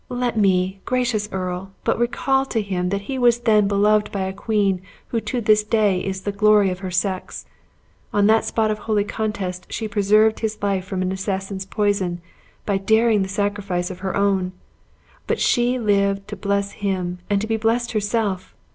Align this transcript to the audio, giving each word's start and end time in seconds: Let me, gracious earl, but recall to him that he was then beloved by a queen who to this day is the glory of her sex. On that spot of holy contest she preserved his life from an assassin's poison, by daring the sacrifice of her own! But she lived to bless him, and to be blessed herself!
Let 0.09 0.35
me, 0.35 0.79
gracious 0.83 1.29
earl, 1.31 1.73
but 1.83 1.99
recall 1.99 2.43
to 2.47 2.59
him 2.59 2.89
that 2.89 3.01
he 3.03 3.19
was 3.19 3.41
then 3.41 3.67
beloved 3.67 4.11
by 4.11 4.21
a 4.23 4.33
queen 4.33 4.81
who 5.09 5.21
to 5.21 5.41
this 5.41 5.63
day 5.63 6.03
is 6.03 6.21
the 6.21 6.31
glory 6.31 6.71
of 6.71 6.79
her 6.79 6.89
sex. 6.89 7.45
On 8.11 8.25
that 8.25 8.43
spot 8.43 8.71
of 8.71 8.79
holy 8.79 9.03
contest 9.03 9.67
she 9.71 9.87
preserved 9.87 10.39
his 10.39 10.57
life 10.63 10.85
from 10.85 11.03
an 11.03 11.11
assassin's 11.11 11.67
poison, 11.67 12.19
by 12.65 12.79
daring 12.79 13.21
the 13.21 13.29
sacrifice 13.29 13.91
of 13.91 13.99
her 13.99 14.15
own! 14.17 14.53
But 15.27 15.39
she 15.39 15.77
lived 15.77 16.27
to 16.29 16.35
bless 16.35 16.71
him, 16.71 17.19
and 17.29 17.39
to 17.39 17.45
be 17.45 17.57
blessed 17.57 17.91
herself! 17.91 18.55